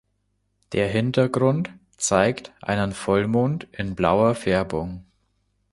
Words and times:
Der 0.71 0.87
Hintergrund 0.87 1.69
zeigt 1.95 2.53
einen 2.59 2.91
Vollmond 2.91 3.67
in 3.71 3.93
blauer 3.93 4.33
Färbung. 4.33 5.05